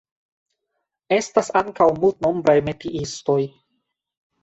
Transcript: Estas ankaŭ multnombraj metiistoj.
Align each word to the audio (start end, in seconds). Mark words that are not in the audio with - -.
Estas 1.17 1.53
ankaŭ 1.63 1.89
multnombraj 2.01 2.59
metiistoj. 2.73 3.41